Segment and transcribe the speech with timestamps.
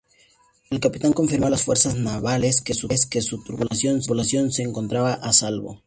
[0.71, 5.79] El capitán confirmó a las fuerzas navales que su tripulación se encontraba a salvo.